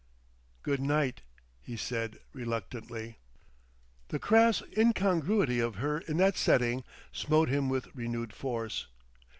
[0.63, 1.21] "Good night,"
[1.61, 3.19] he said reluctantly.
[4.07, 8.87] The crass incongruity of her in that setting smote him with renewed force.